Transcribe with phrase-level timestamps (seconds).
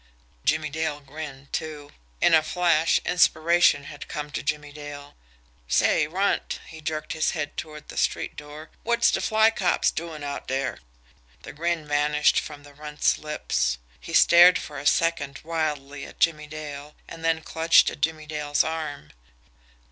[0.43, 1.91] Jimmie Dale grinned, too
[2.21, 5.13] in a flash inspiration had come to Jimmie Dale.
[5.67, 10.23] "Say, Runt" he jerked his head toward the street door "wot's de fly cops doin'
[10.23, 10.79] out dere?"
[11.43, 13.77] The grin vanished from the Runt's lips.
[13.99, 18.63] He stared for a second wildly at Jimmie Dale, and then clutched at Jimmie Dale's
[18.63, 19.11] arm.